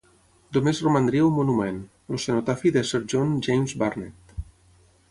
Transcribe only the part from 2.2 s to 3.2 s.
cenotafi de Sir